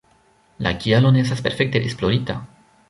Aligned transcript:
La 0.67 0.71
kialo 0.85 1.11
ne 1.17 1.23
estas 1.27 1.45
perfekte 1.49 1.85
esplorita. 1.91 2.41